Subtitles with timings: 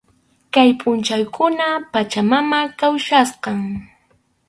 [0.53, 3.59] Kay pʼunchawkunam Pachamama kawsachkan.